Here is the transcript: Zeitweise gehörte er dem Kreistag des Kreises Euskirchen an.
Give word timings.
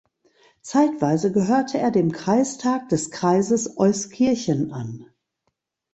Zeitweise 0.63 1.31
gehörte 1.31 1.77
er 1.77 1.91
dem 1.91 2.11
Kreistag 2.11 2.89
des 2.89 3.11
Kreises 3.11 3.77
Euskirchen 3.77 4.71
an. 4.71 5.05